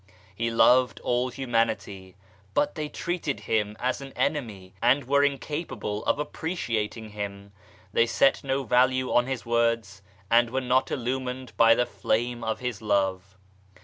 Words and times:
He 0.33 0.49
loved 0.49 0.99
all 1.01 1.29
Humanity, 1.29 2.15
but 2.55 2.73
they 2.73 2.89
treated 2.89 3.41
Him 3.41 3.77
as 3.79 4.01
an 4.01 4.13
enemy 4.15 4.73
and 4.81 5.03
were 5.03 5.23
incapable 5.23 6.03
of 6.05 6.17
appreciating 6.17 7.09
Him. 7.09 7.51
They 7.93 8.07
set 8.07 8.43
no 8.43 8.63
value 8.63 9.13
on 9.13 9.27
His 9.27 9.45
words 9.45 10.01
and 10.31 10.49
were 10.49 10.59
not 10.59 10.89
illumined 10.89 11.53
by 11.55 11.75
the 11.75 11.85
Flame 11.85 12.43
of 12.43 12.61
His 12.61 12.81
Love. 12.81 13.37